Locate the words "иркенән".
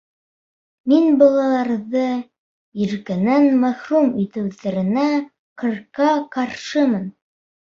2.85-3.45